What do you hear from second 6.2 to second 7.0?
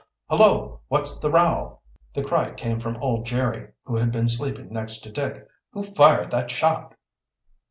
that shot?"